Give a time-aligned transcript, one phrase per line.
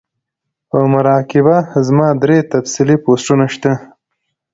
[0.69, 1.55] پۀ مراقبه
[1.87, 3.71] زما درې تفصيلی پوسټونه شته